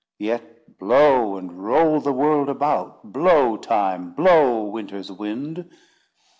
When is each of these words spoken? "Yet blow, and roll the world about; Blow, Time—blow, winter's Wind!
"Yet 0.17 0.79
blow, 0.79 1.37
and 1.37 1.63
roll 1.63 1.99
the 1.99 2.11
world 2.11 2.49
about; 2.49 3.13
Blow, 3.13 3.55
Time—blow, 3.55 4.63
winter's 4.63 5.11
Wind! 5.11 5.69